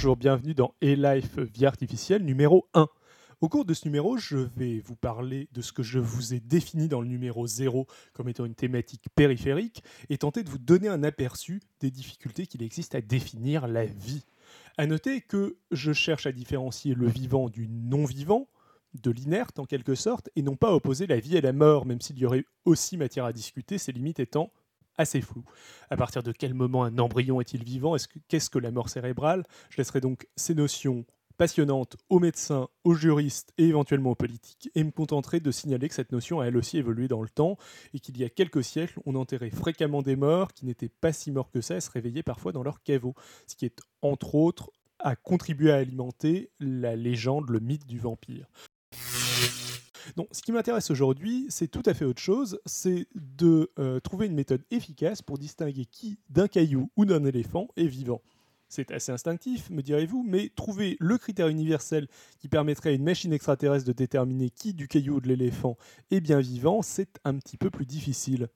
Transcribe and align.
Bonjour, 0.00 0.16
bienvenue 0.16 0.54
dans 0.54 0.76
E-Life 0.80 1.40
Vie 1.40 1.66
Artificielle 1.66 2.22
numéro 2.22 2.68
1. 2.72 2.86
Au 3.40 3.48
cours 3.48 3.64
de 3.64 3.74
ce 3.74 3.84
numéro, 3.84 4.16
je 4.16 4.36
vais 4.56 4.78
vous 4.78 4.94
parler 4.94 5.48
de 5.50 5.60
ce 5.60 5.72
que 5.72 5.82
je 5.82 5.98
vous 5.98 6.34
ai 6.34 6.38
défini 6.38 6.86
dans 6.86 7.00
le 7.00 7.08
numéro 7.08 7.48
0 7.48 7.88
comme 8.12 8.28
étant 8.28 8.44
une 8.44 8.54
thématique 8.54 9.06
périphérique 9.16 9.82
et 10.08 10.16
tenter 10.16 10.44
de 10.44 10.50
vous 10.50 10.58
donner 10.58 10.86
un 10.86 11.02
aperçu 11.02 11.60
des 11.80 11.90
difficultés 11.90 12.46
qu'il 12.46 12.62
existe 12.62 12.94
à 12.94 13.00
définir 13.00 13.66
la 13.66 13.86
vie. 13.86 14.24
À 14.76 14.86
noter 14.86 15.20
que 15.20 15.56
je 15.72 15.92
cherche 15.92 16.26
à 16.26 16.32
différencier 16.32 16.94
le 16.94 17.08
vivant 17.08 17.48
du 17.48 17.66
non-vivant, 17.66 18.46
de 18.94 19.10
l'inerte 19.10 19.58
en 19.58 19.64
quelque 19.64 19.96
sorte, 19.96 20.30
et 20.36 20.42
non 20.42 20.54
pas 20.54 20.72
opposer 20.72 21.08
la 21.08 21.18
vie 21.18 21.36
et 21.36 21.40
la 21.40 21.52
mort, 21.52 21.86
même 21.86 22.00
s'il 22.00 22.18
y 22.18 22.24
aurait 22.24 22.44
aussi 22.64 22.96
matière 22.98 23.24
à 23.24 23.32
discuter, 23.32 23.78
ces 23.78 23.90
limites 23.90 24.20
étant 24.20 24.52
assez 24.98 25.20
floues. 25.20 25.44
À 25.90 25.96
partir 25.96 26.22
de 26.22 26.32
quel 26.32 26.52
moment 26.52 26.84
un 26.84 26.98
embryon 26.98 27.40
est-il 27.40 27.64
vivant? 27.64 27.96
Qu'est-ce 28.28 28.50
que 28.50 28.58
la 28.58 28.70
mort 28.70 28.88
cérébrale? 28.88 29.44
Je 29.70 29.78
laisserai 29.78 30.00
donc 30.00 30.28
ces 30.36 30.54
notions 30.54 31.06
passionnantes 31.38 31.96
aux 32.08 32.18
médecins, 32.18 32.68
aux 32.82 32.94
juristes 32.94 33.52
et 33.58 33.68
éventuellement 33.68 34.10
aux 34.10 34.16
politiques, 34.16 34.70
et 34.74 34.82
me 34.82 34.90
contenterai 34.90 35.38
de 35.38 35.52
signaler 35.52 35.88
que 35.88 35.94
cette 35.94 36.10
notion 36.10 36.40
a 36.40 36.46
elle 36.46 36.56
aussi 36.56 36.78
évolué 36.78 37.06
dans 37.06 37.22
le 37.22 37.28
temps, 37.28 37.56
et 37.94 38.00
qu'il 38.00 38.18
y 38.18 38.24
a 38.24 38.28
quelques 38.28 38.64
siècles, 38.64 39.00
on 39.06 39.14
enterrait 39.14 39.50
fréquemment 39.50 40.02
des 40.02 40.16
morts 40.16 40.52
qui 40.52 40.66
n'étaient 40.66 40.88
pas 40.88 41.12
si 41.12 41.30
morts 41.30 41.52
que 41.52 41.60
ça 41.60 41.76
et 41.76 41.80
se 41.80 41.90
réveillaient 41.90 42.24
parfois 42.24 42.50
dans 42.50 42.64
leur 42.64 42.82
caveau, 42.82 43.14
ce 43.46 43.54
qui 43.54 43.64
est 43.64 43.80
entre 44.02 44.34
autres 44.34 44.72
a 44.98 45.14
contribué 45.14 45.70
à 45.70 45.76
alimenter 45.76 46.50
la 46.58 46.96
légende, 46.96 47.48
le 47.50 47.60
mythe 47.60 47.86
du 47.86 48.00
vampire. 48.00 48.48
Donc, 50.16 50.28
ce 50.32 50.42
qui 50.42 50.52
m'intéresse 50.52 50.90
aujourd'hui, 50.90 51.46
c'est 51.48 51.68
tout 51.68 51.82
à 51.86 51.94
fait 51.94 52.04
autre 52.04 52.20
chose, 52.20 52.60
c'est 52.66 53.06
de 53.14 53.70
euh, 53.78 54.00
trouver 54.00 54.26
une 54.26 54.34
méthode 54.34 54.64
efficace 54.70 55.22
pour 55.22 55.38
distinguer 55.38 55.84
qui 55.84 56.18
d'un 56.30 56.48
caillou 56.48 56.90
ou 56.96 57.04
d'un 57.04 57.24
éléphant 57.24 57.68
est 57.76 57.86
vivant. 57.86 58.22
C'est 58.68 58.90
assez 58.90 59.12
instinctif, 59.12 59.70
me 59.70 59.82
direz-vous, 59.82 60.22
mais 60.22 60.50
trouver 60.54 60.98
le 61.00 61.16
critère 61.16 61.48
universel 61.48 62.06
qui 62.38 62.48
permettrait 62.48 62.90
à 62.90 62.92
une 62.92 63.02
machine 63.02 63.32
extraterrestre 63.32 63.86
de 63.86 63.92
déterminer 63.92 64.50
qui 64.50 64.74
du 64.74 64.88
caillou 64.88 65.16
ou 65.16 65.20
de 65.20 65.28
l'éléphant 65.28 65.78
est 66.10 66.20
bien 66.20 66.40
vivant, 66.40 66.82
c'est 66.82 67.18
un 67.24 67.38
petit 67.38 67.56
peu 67.56 67.70
plus 67.70 67.86
difficile. 67.86 68.48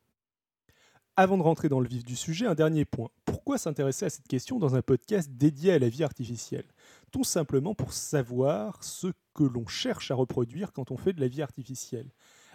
Avant 1.16 1.38
de 1.38 1.42
rentrer 1.42 1.68
dans 1.68 1.80
le 1.80 1.88
vif 1.88 2.04
du 2.04 2.16
sujet, 2.16 2.46
un 2.46 2.54
dernier 2.54 2.84
point. 2.84 3.10
Pourquoi 3.26 3.58
s'intéresser 3.58 4.06
à 4.06 4.10
cette 4.10 4.28
question 4.28 4.58
dans 4.58 4.76
un 4.76 4.82
podcast 4.82 5.30
dédié 5.30 5.72
à 5.72 5.78
la 5.78 5.88
vie 5.88 6.04
artificielle? 6.04 6.64
Tout 7.10 7.24
simplement 7.24 7.74
pour 7.74 7.92
savoir 7.92 8.82
ce 8.82 9.08
que 9.34 9.44
l'on 9.44 9.66
cherche 9.66 10.10
à 10.10 10.14
reproduire 10.14 10.72
quand 10.72 10.90
on 10.90 10.96
fait 10.96 11.12
de 11.12 11.20
la 11.20 11.28
vie 11.28 11.42
artificielle. 11.42 12.10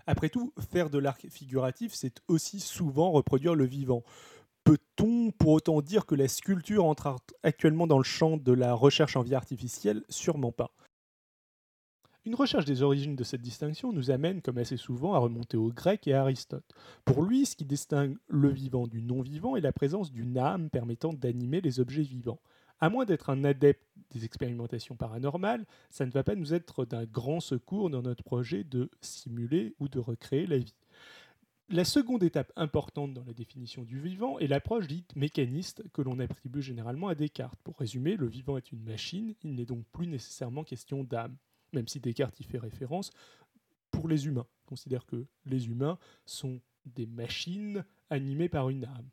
Après 0.06 0.30
tout, 0.30 0.54
faire 0.72 0.90
de 0.90 1.00
l'art 1.00 1.18
figuratif, 1.18 1.94
c'est 1.94 2.22
aussi 2.28 2.60
souvent 2.60 3.12
reproduire 3.12 3.56
le 3.56 3.66
vivant. 3.66 4.04
Peut-on 4.64 5.32
pour 5.32 5.52
autant 5.52 5.82
dire 5.82 6.06
que 6.06 6.16
la 6.16 6.28
sculpture 6.28 6.86
entre 6.86 7.16
actuellement 7.44 7.88
dans 7.88 7.98
le 7.98 8.04
champ 8.04 8.38
de 8.38 8.52
la 8.52 8.74
recherche 8.74 9.16
en 9.16 9.22
vie 9.22 9.36
artificielle? 9.36 10.04
Sûrement 10.10 10.52
pas. 10.52 10.72
Une 12.26 12.36
recherche 12.36 12.66
des 12.66 12.82
origines 12.82 13.16
de 13.16 13.24
cette 13.24 13.42
distinction 13.42 13.94
nous 13.94 14.12
amène, 14.12 14.42
comme 14.42 14.58
assez 14.58 14.76
souvent, 14.76 15.14
à 15.14 15.18
remonter 15.18 15.56
aux 15.56 15.72
Grecs 15.72 16.06
et 16.08 16.14
à 16.14 16.24
Aristote. 16.24 16.70
Pour 17.06 17.24
lui, 17.24 17.46
ce 17.46 17.56
qui 17.56 17.64
distingue 17.64 18.18
le 18.28 18.50
vivant 18.50 18.88
du 18.88 19.02
non-vivant 19.02 19.56
est 19.56 19.62
la 19.62 19.72
présence 19.72 20.12
d'une 20.12 20.38
âme 20.38 20.70
permettant 20.70 21.14
d'animer 21.14 21.62
les 21.62 21.80
objets 21.80 22.02
vivants. 22.02 22.42
À 22.80 22.90
moins 22.90 23.06
d'être 23.06 23.30
un 23.30 23.44
adepte 23.44 23.84
des 24.12 24.26
expérimentations 24.26 24.96
paranormales, 24.96 25.66
ça 25.90 26.06
ne 26.06 26.12
va 26.12 26.24
pas 26.24 26.36
nous 26.36 26.54
être 26.54 26.86
d'un 26.86 27.06
grand 27.06 27.40
secours 27.40 27.90
dans 27.90 28.02
notre 28.02 28.24
projet 28.24 28.64
de 28.64 28.90
simuler 29.02 29.76
ou 29.80 29.88
de 29.88 30.00
recréer 30.00 30.46
la 30.46 30.60
vie. 30.60 30.76
La 31.70 31.84
seconde 31.84 32.24
étape 32.24 32.54
importante 32.56 33.14
dans 33.14 33.26
la 33.26 33.34
définition 33.34 33.84
du 33.84 34.00
vivant 34.00 34.40
est 34.40 34.48
l'approche 34.48 34.88
dite 34.88 35.14
mécaniste 35.18 35.84
que 35.92 36.02
l'on 36.02 36.20
attribue 36.20 36.62
généralement 36.62 37.10
à 37.10 37.16
Descartes. 37.16 37.60
Pour 37.66 37.78
résumer, 37.78 38.16
le 38.16 38.28
vivant 38.28 38.56
est 38.56 38.72
une 38.72 38.84
machine, 38.84 39.36
il 39.44 39.56
n'est 39.56 39.66
donc 39.66 39.84
plus 39.92 40.08
nécessairement 40.08 40.64
question 40.64 41.04
d'âme, 41.04 41.36
même 41.74 41.90
si 41.90 42.00
Descartes 42.00 42.40
y 42.40 42.44
fait 42.44 42.58
référence 42.58 43.12
pour 43.92 44.08
les 44.08 44.28
humains. 44.28 44.48
Il 44.64 44.70
considère 44.70 45.06
que 45.06 45.26
les 45.46 45.68
humains 45.68 45.98
sont 46.26 46.62
des 46.86 47.06
machines 47.06 47.84
animées 48.10 48.48
par 48.48 48.70
une 48.70 48.86
âme. 48.86 49.10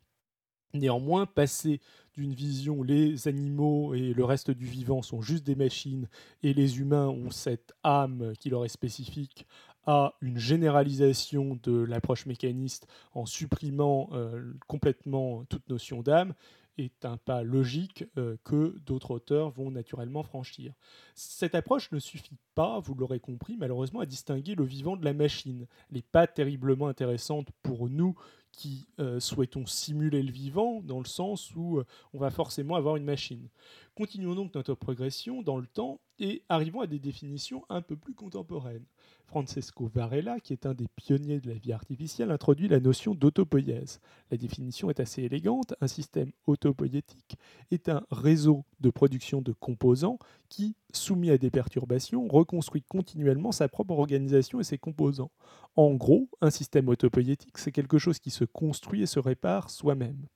Néanmoins, 0.75 1.25
passer 1.25 1.81
d'une 2.15 2.33
vision 2.33 2.83
les 2.83 3.27
animaux 3.27 3.93
et 3.93 4.13
le 4.13 4.23
reste 4.23 4.51
du 4.51 4.65
vivant 4.65 5.01
sont 5.01 5.21
juste 5.21 5.45
des 5.45 5.55
machines 5.55 6.07
et 6.43 6.53
les 6.53 6.79
humains 6.79 7.07
ont 7.07 7.31
cette 7.31 7.73
âme 7.83 8.33
qui 8.39 8.49
leur 8.49 8.63
est 8.65 8.69
spécifique 8.69 9.45
à 9.85 10.15
une 10.21 10.37
généralisation 10.37 11.59
de 11.61 11.83
l'approche 11.83 12.25
mécaniste 12.25 12.87
en 13.13 13.25
supprimant 13.25 14.09
euh, 14.13 14.53
complètement 14.67 15.45
toute 15.45 15.67
notion 15.69 16.01
d'âme 16.01 16.33
est 16.77 17.05
un 17.05 17.17
pas 17.17 17.43
logique 17.43 18.05
euh, 18.17 18.35
que 18.43 18.77
d'autres 18.85 19.11
auteurs 19.11 19.49
vont 19.49 19.71
naturellement 19.71 20.23
franchir. 20.23 20.73
Cette 21.13 21.55
approche 21.55 21.91
ne 21.91 21.99
suffit 21.99 22.37
pas, 22.53 22.79
vous 22.79 22.95
l'aurez 22.95 23.19
compris, 23.19 23.55
malheureusement, 23.57 24.01
à 24.01 24.05
distinguer 24.05 24.55
le 24.55 24.65
vivant 24.65 24.97
de 24.97 25.05
la 25.05 25.13
machine. 25.13 25.67
Elle 25.89 25.97
n'est 25.97 26.01
pas 26.01 26.27
terriblement 26.27 26.87
intéressante 26.87 27.47
pour 27.63 27.89
nous 27.89 28.15
qui 28.55 28.87
euh, 28.99 29.19
souhaitons 29.19 29.65
simuler 29.65 30.23
le 30.23 30.31
vivant, 30.31 30.81
dans 30.81 30.99
le 30.99 31.05
sens 31.05 31.55
où 31.55 31.81
on 32.13 32.19
va 32.19 32.31
forcément 32.31 32.75
avoir 32.75 32.95
une 32.95 33.03
machine. 33.03 33.47
Continuons 33.95 34.35
donc 34.35 34.53
notre 34.55 34.73
progression 34.73 35.41
dans 35.41 35.57
le 35.57 35.67
temps 35.67 35.99
et 36.19 36.43
arrivons 36.49 36.81
à 36.81 36.87
des 36.87 36.99
définitions 36.99 37.65
un 37.69 37.81
peu 37.81 37.95
plus 37.95 38.13
contemporaines. 38.13 38.85
Francesco 39.27 39.89
Varela, 39.93 40.39
qui 40.39 40.53
est 40.53 40.65
un 40.65 40.73
des 40.73 40.87
pionniers 40.95 41.39
de 41.39 41.49
la 41.49 41.55
vie 41.55 41.73
artificielle, 41.73 42.31
introduit 42.31 42.67
la 42.67 42.79
notion 42.79 43.15
d'autopoïèse. 43.15 43.99
La 44.31 44.37
définition 44.37 44.89
est 44.89 44.99
assez 44.99 45.23
élégante. 45.23 45.73
Un 45.81 45.87
système 45.87 46.31
autopoïétique 46.47 47.37
est 47.71 47.89
un 47.89 48.03
réseau 48.11 48.65
de 48.79 48.89
production 48.89 49.41
de 49.41 49.51
composants 49.51 50.19
qui, 50.49 50.75
soumis 50.93 51.31
à 51.31 51.37
des 51.37 51.51
perturbations, 51.51 52.27
reconstruit 52.27 52.83
continuellement 52.83 53.51
sa 53.51 53.67
propre 53.67 53.93
organisation 53.93 54.59
et 54.59 54.63
ses 54.63 54.77
composants. 54.77 55.31
En 55.75 55.93
gros, 55.95 56.29
un 56.41 56.51
système 56.51 56.87
autopoïétique, 56.87 57.57
c'est 57.57 57.71
quelque 57.71 57.97
chose 57.97 58.19
qui 58.19 58.29
se 58.29 58.45
construit 58.45 59.01
et 59.01 59.07
se 59.07 59.19
répare 59.19 59.69
soi-même. 59.69 60.27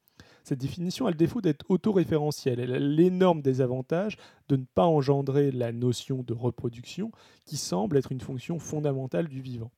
Cette 0.50 0.62
définition 0.62 1.06
a 1.06 1.12
le 1.12 1.16
défaut 1.16 1.42
d'être 1.42 1.64
autoréférentielle. 1.70 2.60
Elle 2.60 2.74
a 2.74 2.80
l'énorme 2.80 3.44
désavantage 3.44 4.18
de 4.48 4.56
ne 4.56 4.66
pas 4.66 4.86
engendrer 4.86 5.52
la 5.52 5.72
notion 5.72 6.24
de 6.24 6.34
reproduction 6.34 7.12
qui 7.46 7.56
semble 7.56 7.98
être 7.98 8.12
une 8.12 8.20
fonction 8.20 8.58
fondamentale 8.58 9.28
du 9.28 9.42
vivant. 9.42 9.72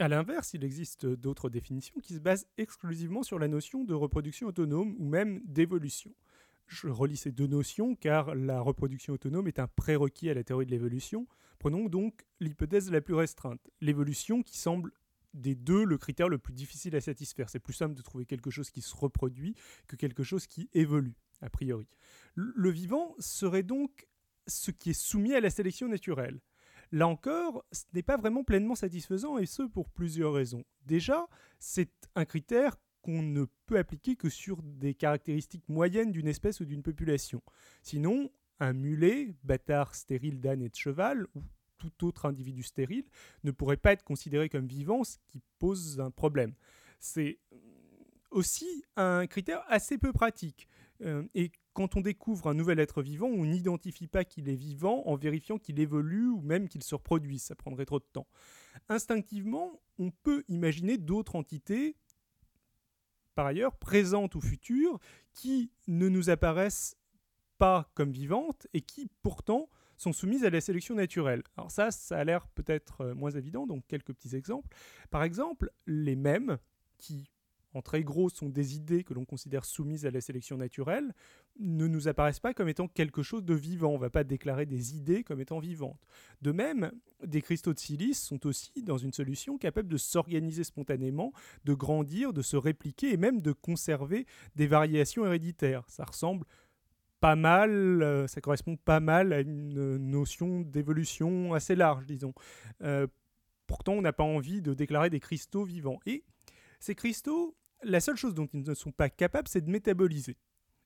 A 0.00 0.08
l'inverse, 0.08 0.54
il 0.54 0.64
existe 0.64 1.06
d'autres 1.06 1.50
définitions 1.50 2.00
qui 2.02 2.14
se 2.14 2.18
basent 2.18 2.48
exclusivement 2.56 3.22
sur 3.22 3.38
la 3.38 3.46
notion 3.46 3.84
de 3.84 3.94
reproduction 3.94 4.48
autonome 4.48 4.96
ou 4.98 5.06
même 5.06 5.40
d'évolution. 5.44 6.10
Je 6.66 6.88
relis 6.88 7.16
ces 7.16 7.30
deux 7.30 7.46
notions 7.46 7.94
car 7.94 8.34
la 8.34 8.60
reproduction 8.60 9.14
autonome 9.14 9.46
est 9.46 9.60
un 9.60 9.68
prérequis 9.68 10.30
à 10.30 10.34
la 10.34 10.42
théorie 10.42 10.66
de 10.66 10.72
l'évolution. 10.72 11.28
Prenons 11.60 11.88
donc 11.88 12.26
l'hypothèse 12.40 12.90
la 12.90 13.00
plus 13.00 13.14
restreinte, 13.14 13.70
l'évolution 13.80 14.42
qui 14.42 14.58
semble 14.58 14.90
des 15.34 15.54
deux 15.54 15.84
le 15.84 15.98
critère 15.98 16.28
le 16.28 16.38
plus 16.38 16.54
difficile 16.54 16.96
à 16.96 17.00
satisfaire. 17.00 17.50
C'est 17.50 17.58
plus 17.58 17.74
simple 17.74 17.94
de 17.94 18.02
trouver 18.02 18.24
quelque 18.24 18.50
chose 18.50 18.70
qui 18.70 18.82
se 18.82 18.94
reproduit 18.94 19.54
que 19.86 19.96
quelque 19.96 20.22
chose 20.22 20.46
qui 20.46 20.68
évolue, 20.72 21.16
a 21.40 21.50
priori. 21.50 21.88
Le 22.34 22.70
vivant 22.70 23.14
serait 23.18 23.62
donc 23.62 24.06
ce 24.46 24.70
qui 24.70 24.90
est 24.90 25.00
soumis 25.00 25.34
à 25.34 25.40
la 25.40 25.50
sélection 25.50 25.88
naturelle. 25.88 26.40
Là 26.90 27.06
encore, 27.06 27.64
ce 27.70 27.84
n'est 27.92 28.02
pas 28.02 28.16
vraiment 28.16 28.44
pleinement 28.44 28.74
satisfaisant, 28.74 29.36
et 29.38 29.46
ce 29.46 29.62
pour 29.62 29.90
plusieurs 29.90 30.32
raisons. 30.32 30.64
Déjà, 30.86 31.28
c'est 31.58 31.92
un 32.14 32.24
critère 32.24 32.76
qu'on 33.02 33.22
ne 33.22 33.44
peut 33.66 33.78
appliquer 33.78 34.16
que 34.16 34.30
sur 34.30 34.62
des 34.62 34.94
caractéristiques 34.94 35.68
moyennes 35.68 36.10
d'une 36.10 36.28
espèce 36.28 36.60
ou 36.60 36.64
d'une 36.64 36.82
population. 36.82 37.42
Sinon, 37.82 38.30
un 38.58 38.72
mulet, 38.72 39.34
bâtard 39.44 39.94
stérile 39.94 40.40
d'âne 40.40 40.62
et 40.62 40.70
de 40.70 40.74
cheval, 40.74 41.26
ou 41.34 41.42
tout 41.78 42.04
autre 42.04 42.26
individu 42.26 42.62
stérile 42.62 43.06
ne 43.44 43.50
pourrait 43.50 43.76
pas 43.76 43.92
être 43.92 44.04
considéré 44.04 44.48
comme 44.48 44.66
vivant, 44.66 45.04
ce 45.04 45.16
qui 45.28 45.40
pose 45.58 46.00
un 46.00 46.10
problème. 46.10 46.54
C'est 46.98 47.38
aussi 48.30 48.84
un 48.96 49.26
critère 49.26 49.62
assez 49.68 49.98
peu 49.98 50.12
pratique. 50.12 50.68
Euh, 51.02 51.22
et 51.34 51.52
quand 51.72 51.96
on 51.96 52.00
découvre 52.00 52.48
un 52.48 52.54
nouvel 52.54 52.80
être 52.80 53.02
vivant, 53.02 53.28
on 53.28 53.44
n'identifie 53.44 54.08
pas 54.08 54.24
qu'il 54.24 54.48
est 54.48 54.54
vivant 54.54 55.04
en 55.06 55.14
vérifiant 55.14 55.58
qu'il 55.58 55.78
évolue 55.78 56.28
ou 56.28 56.40
même 56.40 56.68
qu'il 56.68 56.82
se 56.82 56.94
reproduit. 56.94 57.38
Ça 57.38 57.54
prendrait 57.54 57.86
trop 57.86 58.00
de 58.00 58.06
temps. 58.12 58.26
Instinctivement, 58.88 59.80
on 59.98 60.10
peut 60.10 60.44
imaginer 60.48 60.98
d'autres 60.98 61.36
entités, 61.36 61.96
par 63.34 63.46
ailleurs, 63.46 63.76
présentes 63.76 64.34
ou 64.34 64.40
futures, 64.40 64.98
qui 65.32 65.70
ne 65.86 66.08
nous 66.08 66.30
apparaissent 66.30 66.96
pas 67.58 67.90
comme 67.94 68.10
vivantes 68.10 68.66
et 68.72 68.80
qui 68.80 69.08
pourtant 69.22 69.68
sont 69.98 70.12
soumises 70.12 70.44
à 70.44 70.50
la 70.50 70.60
sélection 70.60 70.94
naturelle. 70.94 71.42
Alors 71.56 71.70
ça, 71.70 71.90
ça 71.90 72.18
a 72.18 72.24
l'air 72.24 72.46
peut-être 72.48 73.02
euh, 73.02 73.14
moins 73.14 73.30
évident, 73.30 73.66
donc 73.66 73.84
quelques 73.86 74.14
petits 74.14 74.34
exemples. 74.34 74.68
Par 75.10 75.22
exemple, 75.22 75.70
les 75.86 76.16
mêmes, 76.16 76.58
qui 76.96 77.30
en 77.74 77.82
très 77.82 78.02
gros 78.02 78.28
sont 78.30 78.48
des 78.48 78.76
idées 78.76 79.04
que 79.04 79.14
l'on 79.14 79.24
considère 79.24 79.64
soumises 79.64 80.06
à 80.06 80.10
la 80.10 80.20
sélection 80.20 80.56
naturelle, 80.56 81.14
ne 81.58 81.86
nous 81.86 82.08
apparaissent 82.08 82.40
pas 82.40 82.54
comme 82.54 82.68
étant 82.68 82.88
quelque 82.88 83.22
chose 83.22 83.44
de 83.44 83.54
vivant. 83.54 83.90
On 83.90 83.96
ne 83.96 84.00
va 84.00 84.10
pas 84.10 84.24
déclarer 84.24 84.64
des 84.64 84.96
idées 84.96 85.22
comme 85.22 85.40
étant 85.40 85.58
vivantes. 85.58 86.00
De 86.40 86.50
même, 86.50 86.92
des 87.24 87.42
cristaux 87.42 87.74
de 87.74 87.78
silice 87.78 88.22
sont 88.22 88.46
aussi 88.46 88.82
dans 88.82 88.96
une 88.96 89.12
solution 89.12 89.58
capable 89.58 89.88
de 89.88 89.96
s'organiser 89.96 90.64
spontanément, 90.64 91.32
de 91.64 91.74
grandir, 91.74 92.32
de 92.32 92.42
se 92.42 92.56
répliquer 92.56 93.12
et 93.12 93.16
même 93.16 93.42
de 93.42 93.52
conserver 93.52 94.26
des 94.56 94.66
variations 94.66 95.26
héréditaires. 95.26 95.84
Ça 95.88 96.04
ressemble 96.04 96.46
pas 97.20 97.36
mal, 97.36 98.26
ça 98.28 98.40
correspond 98.40 98.76
pas 98.76 99.00
mal 99.00 99.32
à 99.32 99.40
une 99.40 99.96
notion 99.96 100.60
d'évolution 100.60 101.54
assez 101.54 101.74
large, 101.74 102.06
disons. 102.06 102.32
pourtant, 103.66 103.92
on 103.92 104.02
n'a 104.02 104.12
pas 104.12 104.24
envie 104.24 104.62
de 104.62 104.74
déclarer 104.74 105.10
des 105.10 105.20
cristaux 105.20 105.64
vivants. 105.64 106.00
Et 106.06 106.24
ces 106.80 106.94
cristaux, 106.94 107.56
la 107.82 108.00
seule 108.00 108.16
chose 108.16 108.34
dont 108.34 108.48
ils 108.52 108.62
ne 108.62 108.74
sont 108.74 108.92
pas 108.92 109.10
capables, 109.10 109.48
c'est 109.48 109.60
de 109.60 109.70
métaboliser. 109.70 110.36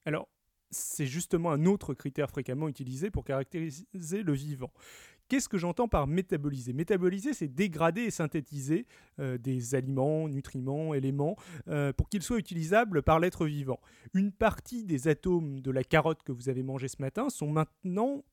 Alors, 0.05 0.29
c'est 0.73 1.07
justement 1.07 1.53
un 1.53 1.67
autre 1.67 1.95
critère 1.95 2.31
fréquemment 2.31 2.69
utilisé 2.69 3.11
pour 3.11 3.25
caractériser 3.25 4.23
le 4.23 4.33
vivant. 4.33 4.73
Qu'est-ce 5.29 5.49
que 5.49 5.57
j'entends 5.57 5.89
par 5.89 6.07
métaboliser? 6.07 6.73
Métaboliser, 6.73 7.33
c'est 7.33 7.49
dégrader 7.49 8.03
et 8.03 8.11
synthétiser 8.11 8.87
euh, 9.19 9.39
des 9.39 9.75
aliments, 9.75 10.29
nutriments, 10.29 10.93
éléments, 10.95 11.37
euh, 11.69 11.93
pour 11.93 12.09
qu'ils 12.09 12.23
soient 12.23 12.39
utilisables 12.39 13.03
par 13.03 13.19
l'être 13.19 13.47
vivant. 13.47 13.81
Une 14.13 14.33
partie 14.33 14.85
des 14.85 15.09
atomes 15.09 15.61
de 15.61 15.71
la 15.71 15.85
carotte 15.85 16.23
que 16.23 16.33
vous 16.33 16.49
avez 16.49 16.63
mangée 16.63 16.89
ce 16.89 17.01
matin 17.01 17.31
sont 17.31 17.49
maintenant, 17.51 18.25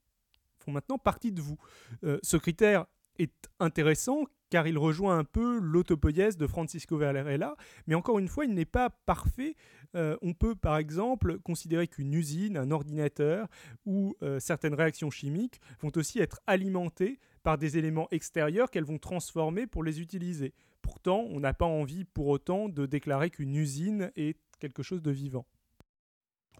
font 0.57 0.71
maintenant 0.71 0.97
partie 0.97 1.31
de 1.31 1.42
vous. 1.42 1.57
Euh, 2.03 2.19
ce 2.21 2.38
critère 2.38 2.85
est 3.18 3.50
intéressant 3.59 4.25
car 4.50 4.68
il 4.68 4.78
rejoint 4.78 5.18
un 5.18 5.24
peu 5.24 5.60
l'autopoïèse 5.60 6.38
de 6.38 6.48
Francisco 6.48 6.98
Varela, 6.98 7.56
mais 7.88 7.96
encore 7.96 8.19
une 8.19 8.28
fois, 8.28 8.46
il 8.46 8.54
n'est 8.54 8.66
pas 8.66 8.90
parfait. 8.90 9.56
Euh, 9.96 10.18
on 10.22 10.34
peut 10.34 10.56
par 10.56 10.78
exemple 10.78 11.40
considérer 11.40 11.88
qu'une 11.88 12.13
usine, 12.13 12.57
un 12.57 12.72
ordinateur 12.72 13.48
ou 13.86 14.16
euh, 14.22 14.40
certaines 14.40 14.74
réactions 14.74 15.10
chimiques 15.10 15.60
vont 15.81 15.92
aussi 15.96 16.19
être 16.19 16.40
alimentées 16.48 17.19
par 17.44 17.57
des 17.57 17.78
éléments 17.78 18.07
extérieurs 18.12 18.69
qu'elles 18.69 18.84
vont 18.84 18.98
transformer 18.98 19.66
pour 19.66 19.84
les 19.84 20.01
utiliser. 20.01 20.54
Pourtant, 20.81 21.25
on 21.30 21.40
n'a 21.40 21.54
pas 21.54 21.66
envie 21.66 22.06
pour 22.06 22.28
autant 22.28 22.69
de 22.69 22.86
déclarer 22.86 23.30
qu'une 23.30 23.56
usine 23.56 24.12
est 24.16 24.38
quelque 24.60 24.84
chose 24.84 25.02
de 25.02 25.12
vivant. 25.12 25.45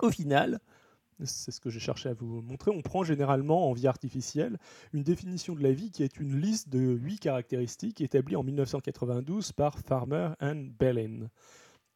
Au 0.01 0.12
final, 0.12 0.59
c'est 1.24 1.51
ce 1.51 1.60
que 1.60 1.69
j'ai 1.69 1.80
cherché 1.80 2.10
à 2.10 2.13
vous 2.13 2.42
montrer, 2.42 2.71
on 2.71 2.81
prend 2.81 3.04
généralement 3.04 3.69
en 3.69 3.74
vie 3.74 3.88
artificielle 3.88 4.57
une 4.94 5.04
définition 5.04 5.56
de 5.56 5.63
la 5.63 5.71
vie 5.71 5.92
qui 5.92 6.04
est 6.04 6.19
une 6.19 6.39
liste 6.39 6.69
de 6.69 6.80
huit 6.80 7.19
caractéristiques 7.19 8.01
établie 8.01 8.36
en 8.36 8.44
1992 8.44 9.51
par 9.54 9.77
Farmer 9.80 10.31
and 10.42 10.68
Bellin. 10.80 11.30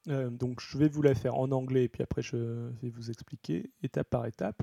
Euh, 0.10 0.30
donc 0.30 0.60
je 0.60 0.78
vais 0.78 0.90
vous 0.90 1.02
la 1.02 1.16
faire 1.16 1.36
en 1.36 1.52
anglais 1.52 1.86
et 1.86 1.90
puis 1.90 2.04
après 2.04 2.22
je 2.22 2.36
vais 2.82 2.90
vous 2.90 3.10
expliquer 3.10 3.72
étape 3.82 4.10
par 4.10 4.26
étape. 4.26 4.62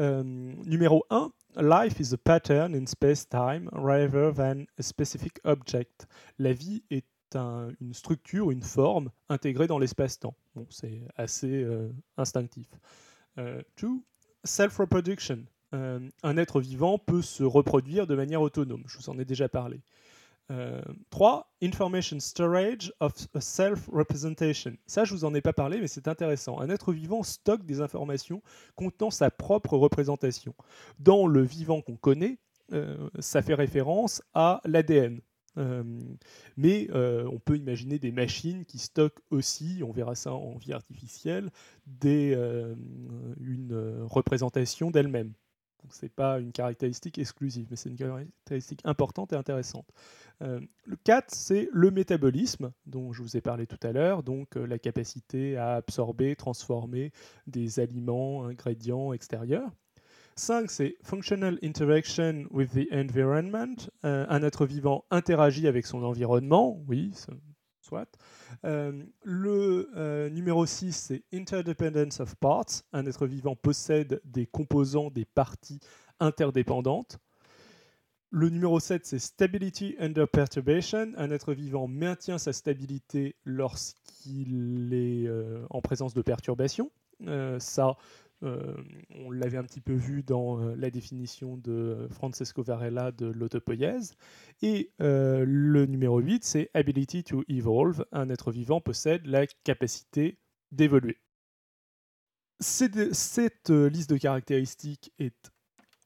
Euh, 0.00 0.22
numéro 0.22 1.04
1, 1.10 1.30
Life 1.56 2.00
is 2.00 2.14
a 2.14 2.16
pattern 2.16 2.74
in 2.74 2.86
space-time 2.86 3.68
rather 3.72 4.32
than 4.32 4.64
a 4.78 4.82
specific 4.82 5.40
object. 5.44 6.06
La 6.38 6.52
vie 6.52 6.82
est 6.90 7.04
une 7.36 7.92
structure, 7.92 8.50
une 8.50 8.62
forme 8.62 9.10
intégrée 9.28 9.66
dans 9.66 9.78
l'espace-temps. 9.78 10.34
C'est 10.68 11.02
assez 11.16 11.62
euh, 11.62 11.88
instinctif. 12.16 12.66
2. 13.36 13.42
Euh, 13.42 13.62
self-reproduction. 14.44 15.44
Euh, 15.72 16.00
un 16.22 16.36
être 16.36 16.60
vivant 16.60 16.98
peut 16.98 17.22
se 17.22 17.44
reproduire 17.44 18.06
de 18.06 18.14
manière 18.14 18.42
autonome. 18.42 18.82
Je 18.86 18.98
vous 18.98 19.08
en 19.08 19.18
ai 19.18 19.24
déjà 19.24 19.48
parlé. 19.48 19.80
3. 21.10 21.52
Euh, 21.62 21.66
information 21.66 22.18
storage 22.18 22.92
of 22.98 23.12
self-representation. 23.38 24.76
Ça, 24.86 25.04
je 25.04 25.14
vous 25.14 25.24
en 25.24 25.32
ai 25.34 25.40
pas 25.40 25.52
parlé, 25.52 25.80
mais 25.80 25.86
c'est 25.86 26.08
intéressant. 26.08 26.58
Un 26.58 26.70
être 26.70 26.92
vivant 26.92 27.22
stocke 27.22 27.64
des 27.64 27.80
informations 27.80 28.42
contenant 28.74 29.12
sa 29.12 29.30
propre 29.30 29.76
représentation. 29.76 30.54
Dans 30.98 31.28
le 31.28 31.42
vivant 31.42 31.82
qu'on 31.82 31.96
connaît, 31.96 32.38
ça 33.20 33.42
fait 33.42 33.54
référence 33.54 34.22
à 34.34 34.60
l'ADN. 34.64 35.20
Euh, 35.60 35.82
mais 36.56 36.88
euh, 36.90 37.28
on 37.30 37.38
peut 37.38 37.56
imaginer 37.56 37.98
des 37.98 38.12
machines 38.12 38.64
qui 38.64 38.78
stockent 38.78 39.20
aussi, 39.30 39.82
on 39.86 39.92
verra 39.92 40.14
ça 40.14 40.32
en 40.32 40.56
vie 40.56 40.72
artificielle, 40.72 41.50
euh, 42.04 42.74
une 43.40 44.02
représentation 44.02 44.90
d'elle-même. 44.90 45.32
Ce 45.90 46.04
n'est 46.04 46.10
pas 46.10 46.38
une 46.40 46.52
caractéristique 46.52 47.18
exclusive, 47.18 47.66
mais 47.70 47.76
c'est 47.76 47.88
une 47.88 47.96
caractéristique 47.96 48.80
importante 48.84 49.32
et 49.32 49.36
intéressante. 49.36 49.88
le 50.40 50.96
4, 51.04 51.30
c'est 51.34 51.70
le 51.72 51.90
métabolisme, 51.90 52.72
dont 52.84 53.14
je 53.14 53.22
vous 53.22 53.36
ai 53.38 53.40
parlé 53.40 53.66
tout 53.66 53.78
à 53.82 53.92
l'heure, 53.92 54.22
donc 54.22 54.56
la 54.56 54.78
capacité 54.78 55.56
à 55.56 55.76
absorber, 55.76 56.36
transformer 56.36 57.12
des 57.46 57.80
aliments, 57.80 58.44
ingrédients 58.44 59.14
extérieurs. 59.14 59.70
5, 60.40 60.70
c'est 60.70 60.96
Functional 61.02 61.58
Interaction 61.62 62.46
with 62.50 62.72
the 62.72 62.90
Environment. 62.92 63.76
Euh, 64.06 64.24
un 64.28 64.42
être 64.42 64.64
vivant 64.64 65.04
interagit 65.10 65.68
avec 65.68 65.84
son 65.84 66.02
environnement. 66.02 66.82
Oui, 66.88 67.12
soit. 67.82 68.08
Euh, 68.64 69.04
le 69.22 69.90
euh, 69.96 70.30
numéro 70.30 70.64
6, 70.64 70.92
c'est 70.92 71.24
Interdependence 71.34 72.20
of 72.20 72.34
Parts. 72.36 72.84
Un 72.94 73.04
être 73.04 73.26
vivant 73.26 73.54
possède 73.54 74.22
des 74.24 74.46
composants, 74.46 75.10
des 75.10 75.26
parties 75.26 75.80
interdépendantes. 76.20 77.18
Le 78.30 78.48
numéro 78.48 78.80
7, 78.80 79.04
c'est 79.04 79.18
Stability 79.18 79.94
Under 79.98 80.26
Perturbation. 80.26 81.12
Un 81.18 81.30
être 81.32 81.52
vivant 81.52 81.86
maintient 81.86 82.38
sa 82.38 82.54
stabilité 82.54 83.36
lorsqu'il 83.44 84.94
est 84.94 85.28
en 85.68 85.82
présence 85.82 86.14
de 86.14 86.22
perturbations. 86.22 86.90
ça, 87.58 87.96
on 88.42 89.30
l'avait 89.30 89.58
un 89.58 89.64
petit 89.64 89.80
peu 89.80 89.92
vu 89.92 90.22
dans 90.22 90.60
euh, 90.60 90.74
la 90.76 90.90
définition 90.90 91.56
de 91.56 92.08
Francesco 92.10 92.62
Varela 92.62 93.12
de 93.12 93.26
l'autopoïèse. 93.26 94.14
Et 94.62 94.92
euh, 95.00 95.44
le 95.46 95.86
numéro 95.86 96.18
8, 96.20 96.44
c'est 96.44 96.70
Ability 96.74 97.24
to 97.24 97.44
Evolve. 97.48 98.04
Un 98.12 98.30
être 98.30 98.50
vivant 98.50 98.80
possède 98.80 99.26
la 99.26 99.46
capacité 99.64 100.38
d'évoluer. 100.72 101.18
Cette 102.60 103.70
liste 103.70 104.10
de 104.10 104.18
caractéristiques 104.18 105.12
est 105.18 105.50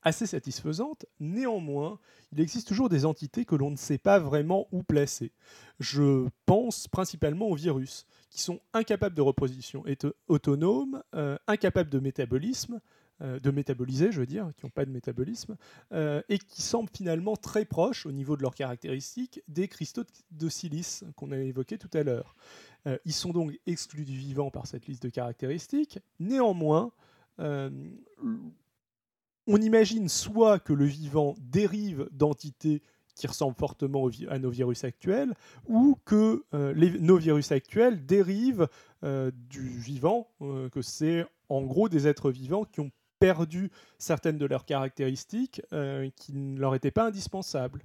assez 0.05 0.27
satisfaisante. 0.27 1.07
Néanmoins, 1.19 1.99
il 2.33 2.41
existe 2.41 2.69
toujours 2.69 2.89
des 2.89 3.05
entités 3.05 3.45
que 3.45 3.57
l'on 3.57 3.71
ne 3.71 3.77
sait 3.77 3.99
pas 3.99 4.19
vraiment 4.19 4.69
où 4.71 4.83
placer. 4.83 5.33
Je 5.81 6.29
pense 6.47 6.87
principalement 6.89 7.49
aux 7.49 7.55
virus, 7.55 8.07
qui 8.31 8.41
sont 8.41 8.61
incapables 8.73 9.15
de 9.15 9.23
reproduction 9.23 9.85
autonome, 10.29 11.03
euh, 11.15 11.37
incapables 11.47 11.91
de 11.91 11.99
métabolisme, 11.99 12.81
euh, 13.23 13.39
de 13.39 13.51
métaboliser, 13.51 14.13
je 14.13 14.21
veux 14.21 14.27
dire, 14.27 14.51
qui 14.57 14.67
n'ont 14.67 14.71
pas 14.71 14.85
de 14.85 14.91
métabolisme, 14.91 15.57
euh, 15.93 16.21
et 16.29 16.39
qui 16.39 16.61
semblent 16.61 16.91
finalement 16.95 17.37
très 17.37 17.65
proches 17.65 18.07
au 18.07 18.13
niveau 18.13 18.37
de 18.37 18.43
leurs 18.43 18.55
caractéristiques 18.55 19.41
des 19.49 19.69
cristaux 19.69 20.05
de 20.33 20.49
silice 20.49 21.05
qu'on 21.17 21.31
a 21.31 21.39
évoqués 21.39 21.79
tout 21.79 21.91
à 21.93 22.03
l'heure. 22.03 22.37
ils 23.07 23.15
sont 23.15 23.31
donc 23.31 23.59
exclus 23.67 24.05
du 24.05 24.17
vivant 24.17 24.51
par 24.51 24.67
cette 24.67 24.87
liste 24.87 25.03
de 25.03 25.09
caractéristiques. 25.09 26.01
Néanmoins, 26.21 26.93
on 29.47 29.61
imagine 29.61 30.09
soit 30.09 30.59
que 30.59 30.73
le 30.73 30.85
vivant 30.85 31.35
dérive 31.39 32.09
d'entités 32.13 32.83
qui 33.15 33.27
ressemblent 33.27 33.57
fortement 33.57 34.09
à 34.29 34.39
nos 34.39 34.51
virus 34.51 34.85
actuels, 34.85 35.35
ou 35.67 35.97
que 36.05 36.45
euh, 36.53 36.75
nos 37.01 37.17
virus 37.17 37.53
actuels 37.53 38.05
dérivent 38.05 38.69
euh, 39.05 39.31
du 39.49 39.69
vivant, 39.69 40.29
euh, 40.41 40.69
que 40.69 40.83
c'est 40.83 41.25
en 41.49 41.63
gros 41.63 41.89
des 41.89 42.07
êtres 42.07 42.31
vivants 42.31 42.65
qui 42.65 42.81
ont 42.81 42.91
perdu 43.21 43.71
certaines 43.99 44.39
de 44.39 44.47
leurs 44.47 44.65
caractéristiques 44.65 45.63
qui 46.17 46.33
ne 46.35 46.59
leur 46.59 46.75
étaient 46.75 46.91
pas 46.91 47.07
indispensables. 47.07 47.83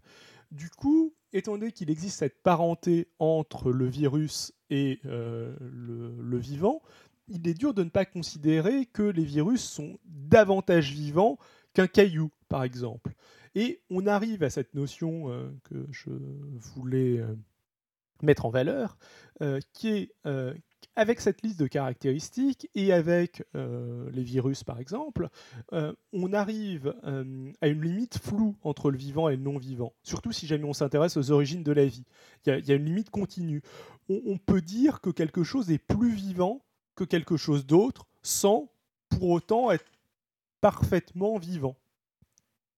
Du 0.52 0.70
coup, 0.70 1.14
étant 1.32 1.54
donné 1.54 1.72
qu'il 1.72 1.90
existe 1.90 2.20
cette 2.20 2.42
parenté 2.42 3.08
entre 3.20 3.72
le 3.72 3.86
virus 3.86 4.52
et 4.70 5.00
le, 5.04 6.38
vivant, 6.38 6.82
il 7.30 7.48
est 7.48 7.54
dur 7.54 7.74
de 7.74 7.84
ne 7.84 7.90
pas 7.90 8.06
considérer 8.06 8.86
que 8.86 9.04
les 9.04 9.24
virus 9.24 9.64
sont 9.64 9.98
davantage 10.06 10.92
vivants 10.92 11.38
qu'un 11.74 11.88
caillou, 11.88 12.32
par 12.48 12.64
exemple. 12.64 13.14
Et 13.56 13.82
on 13.90 14.08
arrive 14.08 14.44
à 14.44 14.50
cette 14.50 14.74
notion 14.74 15.32
euh, 15.32 15.50
que 15.64 15.88
je 15.92 16.10
voulais 16.76 17.18
euh, 17.18 17.36
mettre 18.22 18.46
en 18.46 18.50
valeur, 18.50 18.98
euh, 19.42 19.60
qui 19.74 19.90
est 19.90 20.12
avec 20.96 21.22
cette 21.22 21.42
liste 21.42 21.60
de 21.60 21.68
caractéristiques 21.68 22.70
et 22.76 22.92
avec 22.92 23.44
les 23.54 24.24
virus 24.24 24.66
par 24.66 24.80
exemple, 24.80 25.30
on 25.72 26.34
arrive 26.34 26.94
à 27.62 27.68
une 27.68 27.82
limite 27.82 28.18
floue 28.18 28.58
entre 28.64 28.92
le 28.92 28.98
vivant 28.98 29.30
et 29.30 29.38
le 29.38 29.42
non-vivant, 29.42 29.94
surtout 30.04 30.34
si 30.34 30.46
jamais 30.46 30.66
on 30.66 30.74
s'intéresse 30.74 31.16
aux 31.16 31.32
origines 31.32 31.64
de 31.64 31.72
la 31.72 31.86
vie. 31.86 32.04
Il 32.46 32.66
y, 32.68 32.72
a 32.72 32.76
une 32.76 32.86
limite 32.86 33.12
continue. 33.12 33.62
on, 34.10 34.38
peut 34.38 34.62
dire 34.62 35.00
que 35.00 35.10
quelque 35.10 35.44
chose 35.44 35.72
est 35.72 35.78
plus 35.78 36.14
vivant 36.14 36.62
que 37.00 37.06
quelque 37.06 37.38
chose 37.38 37.66
d'autre 37.66 38.06
sans 38.24 38.70
pour 39.08 39.30
autant 39.30 39.72
être 39.72 39.90
parfaitement 40.60 41.38
vivant. 41.38 41.78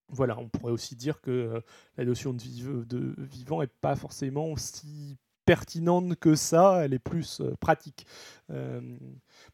Voilà, 0.09 0.37
on 0.37 0.47
pourrait 0.47 0.73
aussi 0.73 0.95
dire 0.95 1.21
que 1.21 1.31
euh, 1.31 1.61
la 1.97 2.05
notion 2.05 2.31
de, 2.31 3.15
vivant 3.17 3.61
n'est 3.61 3.67
pas 3.67 3.95
forcément 3.95 4.55
si 4.57 5.17
pertinente 5.45 6.15
que 6.19 6.35
ça, 6.35 6.85
elle 6.85 6.93
est 6.93 6.99
plus 6.99 7.41
euh, 7.41 7.55
pratique. 7.59 8.05
Euh, 8.51 8.95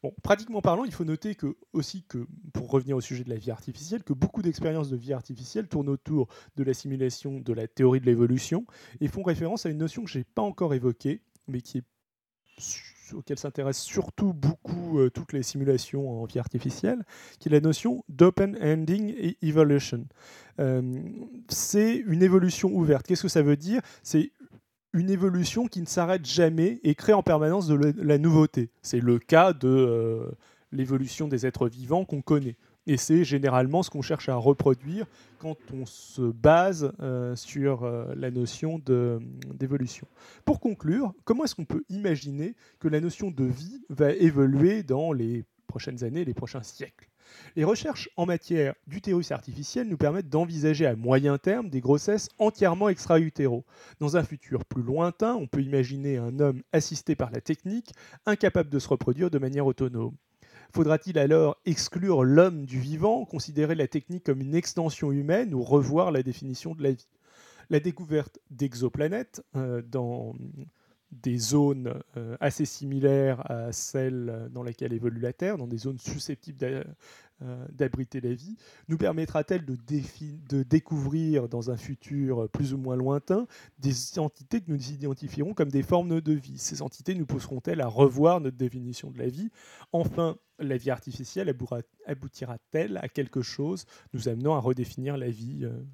bon, 0.02 0.12
pratiquement 0.22 0.60
parlant, 0.60 0.84
il 0.84 0.92
faut 0.92 1.04
noter 1.04 1.34
que 1.34 1.56
aussi 1.72 2.02
que, 2.02 2.26
pour 2.52 2.70
revenir 2.70 2.94
au 2.96 3.00
sujet 3.00 3.24
de 3.24 3.30
la 3.30 3.36
vie 3.36 3.50
artificielle, 3.50 4.04
que 4.04 4.12
beaucoup 4.12 4.42
d'expériences 4.42 4.90
de 4.90 4.96
vie 4.96 5.14
artificielle 5.14 5.66
tournent 5.66 5.88
autour 5.88 6.28
de 6.56 6.62
la 6.62 6.74
simulation 6.74 7.40
de 7.40 7.52
la 7.54 7.66
théorie 7.68 8.00
de 8.00 8.06
l'évolution 8.06 8.66
et 9.00 9.08
font 9.08 9.22
référence 9.22 9.64
à 9.64 9.70
une 9.70 9.78
notion 9.78 10.04
que 10.04 10.10
je 10.10 10.18
n'ai 10.18 10.24
pas 10.24 10.42
encore 10.42 10.74
évoquée, 10.74 11.22
mais 11.46 11.62
qui 11.62 11.78
est 11.78 11.84
auquel 13.14 13.38
s'intéressent 13.38 13.84
surtout 13.84 14.32
beaucoup 14.32 14.98
euh, 14.98 15.10
toutes 15.10 15.32
les 15.32 15.42
simulations 15.42 16.22
en 16.22 16.24
vie 16.24 16.38
artificielle, 16.38 17.04
qui 17.38 17.48
est 17.48 17.52
la 17.52 17.60
notion 17.60 18.04
d'open 18.08 18.56
ending 18.62 19.14
et 19.16 19.36
evolution. 19.42 20.06
Euh, 20.60 21.00
c'est 21.48 21.96
une 21.96 22.22
évolution 22.22 22.70
ouverte. 22.70 23.06
Qu'est-ce 23.06 23.22
que 23.22 23.28
ça 23.28 23.42
veut 23.42 23.56
dire? 23.56 23.80
C'est 24.02 24.32
une 24.92 25.10
évolution 25.10 25.66
qui 25.66 25.80
ne 25.80 25.86
s'arrête 25.86 26.24
jamais 26.24 26.80
et 26.82 26.94
crée 26.94 27.12
en 27.12 27.22
permanence 27.22 27.66
de 27.66 27.74
la 27.74 28.18
nouveauté. 28.18 28.70
C'est 28.82 29.00
le 29.00 29.18
cas 29.18 29.52
de 29.52 30.30
l'évolution 30.72 31.28
des 31.28 31.46
êtres 31.46 31.68
vivants 31.68 32.04
qu'on 32.04 32.22
connaît. 32.22 32.56
Et 32.88 32.96
c'est 32.96 33.22
généralement 33.22 33.82
ce 33.82 33.90
qu'on 33.90 34.00
cherche 34.00 34.30
à 34.30 34.36
reproduire 34.36 35.06
quand 35.38 35.58
on 35.74 35.84
se 35.84 36.22
base 36.22 36.90
euh, 37.00 37.36
sur 37.36 37.84
euh, 37.84 38.14
la 38.16 38.30
notion 38.30 38.80
d'évolution. 39.54 40.08
Pour 40.46 40.58
conclure, 40.58 41.12
comment 41.24 41.44
est-ce 41.44 41.54
qu'on 41.54 41.66
peut 41.66 41.84
imaginer 41.90 42.56
que 42.80 42.88
la 42.88 43.00
notion 43.00 43.30
de 43.30 43.44
vie 43.44 43.84
va 43.90 44.12
évoluer 44.12 44.82
dans 44.82 45.12
les 45.12 45.44
prochaines 45.66 46.02
années, 46.02 46.24
les 46.24 46.32
prochains 46.32 46.62
siècles? 46.62 47.10
Les 47.56 47.64
recherches 47.64 48.08
en 48.16 48.24
matière 48.24 48.74
d'utérus 48.86 49.32
artificiel 49.32 49.86
nous 49.86 49.98
permettent 49.98 50.30
d'envisager 50.30 50.86
à 50.86 50.96
moyen 50.96 51.36
terme 51.36 51.68
des 51.68 51.82
grossesses 51.82 52.30
entièrement 52.38 52.88
extra-utéro. 52.88 53.66
Dans 54.00 54.16
un 54.16 54.22
futur 54.22 54.64
plus 54.64 54.82
lointain, 54.82 55.34
on 55.34 55.46
peut 55.46 55.60
imaginer 55.60 56.16
un 56.16 56.40
homme 56.40 56.62
assisté 56.72 57.16
par 57.16 57.30
la 57.32 57.42
technique, 57.42 57.92
incapable 58.24 58.70
de 58.70 58.78
se 58.78 58.88
reproduire 58.88 59.30
de 59.30 59.38
manière 59.38 59.66
autonome. 59.66 60.16
Faudra-t-il 60.72 61.18
alors 61.18 61.56
exclure 61.64 62.24
l'homme 62.24 62.66
du 62.66 62.78
vivant, 62.78 63.24
considérer 63.24 63.74
la 63.74 63.88
technique 63.88 64.24
comme 64.24 64.40
une 64.40 64.54
extension 64.54 65.12
humaine 65.12 65.54
ou 65.54 65.62
revoir 65.62 66.10
la 66.12 66.22
définition 66.22 66.74
de 66.74 66.82
la 66.82 66.92
vie? 66.92 67.08
La 67.70 67.80
découverte 67.80 68.38
d'exoplanètes 68.50 69.42
euh, 69.56 69.82
dans 69.82 70.34
des 71.10 71.38
zones 71.38 71.94
euh, 72.16 72.36
assez 72.40 72.64
similaires 72.64 73.50
à 73.50 73.72
celles 73.72 74.48
dans 74.52 74.62
lesquelles 74.62 74.92
évolue 74.92 75.20
la 75.20 75.32
Terre, 75.32 75.56
dans 75.56 75.66
des 75.66 75.78
zones 75.78 75.98
susceptibles 75.98 76.84
euh, 77.42 77.66
d'abriter 77.72 78.20
la 78.20 78.34
vie, 78.34 78.56
nous 78.88 78.98
permettra-t-elle 78.98 79.64
de, 79.64 80.62
découvrir 80.64 81.48
dans 81.48 81.70
un 81.70 81.76
futur 81.76 82.48
plus 82.50 82.74
ou 82.74 82.78
moins 82.78 82.96
lointain 82.96 83.46
des 83.78 84.18
entités 84.18 84.60
que 84.60 84.70
nous 84.70 84.90
identifierons 84.90 85.54
comme 85.54 85.70
des 85.70 85.82
formes 85.82 86.20
de 86.20 86.32
vie? 86.32 86.58
Ces 86.58 86.82
entités 86.82 87.14
nous 87.14 87.26
pousseront-elles 87.26 87.80
à 87.80 87.86
revoir 87.86 88.40
notre 88.40 88.56
définition 88.56 89.10
de 89.10 89.18
la 89.18 89.28
vie? 89.28 89.50
Enfin, 89.92 90.36
la 90.58 90.76
vie 90.76 90.90
artificielle 90.90 91.54
aboutira-t-elle 92.06 92.96
à 92.96 93.08
quelque 93.08 93.40
chose 93.40 93.86
nous 94.12 94.28
amenant 94.28 94.56
à 94.56 94.60
redéfinir 94.60 95.16
la 95.16 95.30
vie 95.30 95.64
euh? 95.64 95.84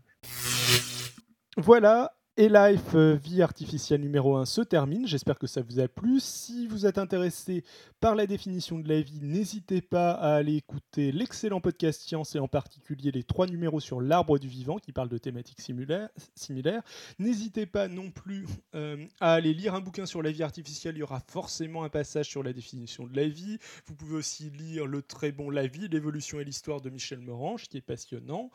Voilà, 1.56 2.16
et 2.36 2.48
Life 2.48 2.94
euh, 2.96 3.14
Vie 3.14 3.42
artificielle 3.42 4.00
numéro 4.00 4.36
1 4.36 4.44
se 4.44 4.60
termine. 4.60 5.06
J'espère 5.06 5.38
que 5.38 5.46
ça 5.46 5.62
vous 5.62 5.78
a 5.78 5.86
plu. 5.86 6.18
Si 6.18 6.66
vous 6.66 6.84
êtes 6.84 6.98
intéressé 6.98 7.62
par 8.00 8.16
la 8.16 8.26
définition 8.26 8.80
de 8.80 8.88
la 8.88 9.00
vie, 9.00 9.20
n'hésitez 9.22 9.80
pas 9.80 10.10
à 10.10 10.34
aller 10.34 10.56
écouter 10.56 11.12
l'excellent 11.12 11.60
podcast 11.60 12.02
Science 12.02 12.34
et 12.34 12.40
en 12.40 12.48
particulier 12.48 13.12
les 13.12 13.22
trois 13.22 13.46
numéros 13.46 13.78
sur 13.78 14.00
l'arbre 14.00 14.38
du 14.38 14.48
vivant 14.48 14.78
qui 14.78 14.90
parlent 14.90 15.08
de 15.08 15.18
thématiques 15.18 15.60
similaires. 15.60 16.82
N'hésitez 17.20 17.66
pas 17.66 17.86
non 17.86 18.10
plus 18.10 18.46
euh, 18.74 19.06
à 19.20 19.34
aller 19.34 19.54
lire 19.54 19.74
un 19.74 19.80
bouquin 19.80 20.04
sur 20.04 20.20
la 20.20 20.32
vie 20.32 20.42
artificielle. 20.42 20.96
Il 20.96 21.00
y 21.00 21.04
aura 21.04 21.20
forcément 21.28 21.84
un 21.84 21.88
passage 21.88 22.28
sur 22.28 22.42
la 22.42 22.52
définition 22.52 23.06
de 23.06 23.14
la 23.14 23.28
vie. 23.28 23.58
Vous 23.86 23.94
pouvez 23.94 24.16
aussi 24.16 24.50
lire 24.50 24.86
le 24.86 25.02
très 25.02 25.30
bon 25.30 25.50
La 25.50 25.68
vie, 25.68 25.86
l'évolution 25.86 26.40
et 26.40 26.44
l'histoire 26.44 26.80
de 26.80 26.90
Michel 26.90 27.20
Morange 27.20 27.68
qui 27.68 27.76
est 27.76 27.80
passionnant. 27.80 28.50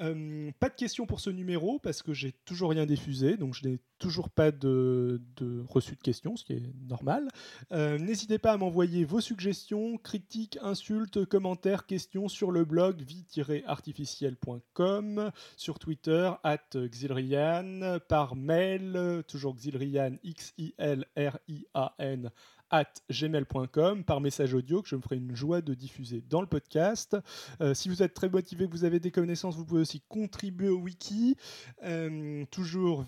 Euh, 0.00 0.50
pas 0.58 0.70
de 0.70 0.74
questions 0.74 1.04
pour 1.04 1.20
ce 1.20 1.28
numéro 1.28 1.78
parce 1.78 2.02
que 2.02 2.14
j'ai 2.14 2.32
toujours 2.46 2.70
rien 2.70 2.86
diffusé 2.86 3.09
donc 3.36 3.54
je 3.54 3.66
n'ai 3.66 3.80
toujours 4.00 4.30
pas 4.30 4.50
de, 4.50 5.20
reçu 5.68 5.94
de 5.94 6.00
questions, 6.00 6.36
ce 6.36 6.44
qui 6.44 6.54
est 6.54 6.62
normal. 6.88 7.28
Euh, 7.70 7.98
n'hésitez 7.98 8.38
pas 8.38 8.50
à 8.52 8.56
m'envoyer 8.56 9.04
vos 9.04 9.20
suggestions, 9.20 9.98
critiques, 9.98 10.58
insultes, 10.62 11.24
commentaires, 11.26 11.86
questions 11.86 12.26
sur 12.26 12.50
le 12.50 12.64
blog 12.64 13.02
vie-artificiel.com, 13.02 15.30
sur 15.56 15.78
Twitter, 15.78 16.32
at 16.42 16.70
Xilrian, 16.74 18.00
par 18.08 18.34
mail, 18.34 19.22
toujours 19.28 19.54
Xilrian, 19.54 20.16
X-I-L-R-I-A-N, 20.24 22.30
at 22.70 23.02
gmail.com 23.10 24.04
par 24.04 24.20
message 24.20 24.54
audio 24.54 24.82
que 24.82 24.88
je 24.88 24.96
me 24.96 25.00
ferai 25.00 25.16
une 25.16 25.34
joie 25.34 25.60
de 25.60 25.74
diffuser 25.74 26.22
dans 26.28 26.40
le 26.40 26.46
podcast. 26.46 27.16
Euh, 27.60 27.74
si 27.74 27.88
vous 27.88 28.02
êtes 28.02 28.14
très 28.14 28.28
motivé, 28.28 28.66
que 28.66 28.72
vous 28.72 28.84
avez 28.84 29.00
des 29.00 29.10
connaissances, 29.10 29.56
vous 29.56 29.64
pouvez 29.64 29.80
aussi 29.80 30.00
contribuer 30.08 30.68
au 30.68 30.78
wiki, 30.78 31.36
euh, 31.82 32.44
toujours 32.50 33.02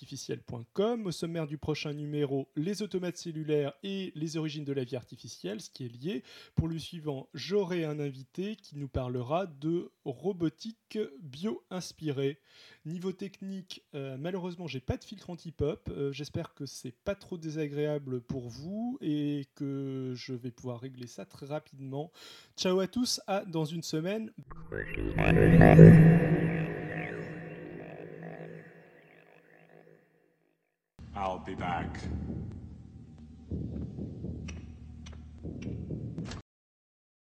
vie-artificielle.com. 0.00 1.06
Au 1.06 1.12
sommaire 1.12 1.46
du 1.46 1.58
prochain 1.58 1.92
numéro, 1.92 2.48
les 2.56 2.82
automates 2.82 3.16
cellulaires 3.16 3.72
et 3.82 4.12
les 4.14 4.36
origines 4.36 4.64
de 4.64 4.72
la 4.72 4.84
vie 4.84 4.96
artificielle, 4.96 5.60
ce 5.60 5.70
qui 5.70 5.84
est 5.84 5.88
lié. 5.88 6.22
Pour 6.54 6.68
le 6.68 6.78
suivant, 6.78 7.28
j'aurai 7.34 7.84
un 7.84 8.00
invité 8.00 8.56
qui 8.56 8.76
nous 8.76 8.88
parlera 8.88 9.46
de 9.46 9.90
robotique 10.04 10.98
bio-inspirée. 11.20 12.38
Niveau 12.86 13.12
technique, 13.12 13.84
euh, 13.94 14.16
malheureusement, 14.18 14.66
j'ai 14.66 14.80
pas 14.80 14.96
de 14.96 15.04
filtre 15.04 15.30
anti-pop. 15.30 15.90
J'espère 16.12 16.54
que 16.54 16.66
c'est 16.66 16.94
pas 17.04 17.14
trop 17.14 17.36
désagréable 17.36 18.20
pour 18.22 18.48
vous 18.48 18.98
et 19.00 19.48
que 19.54 20.12
je 20.16 20.32
vais 20.32 20.50
pouvoir 20.50 20.80
régler 20.80 21.06
ça 21.06 21.26
très 21.26 21.46
rapidement. 21.46 22.10
Ciao 22.56 22.80
à 22.80 22.86
tous, 22.86 23.20
à 23.26 23.44
dans 23.44 23.64
une 23.64 23.82
semaine. 23.82 24.32
I'll 31.20 31.38
be 31.38 31.54
back. 31.54 32.00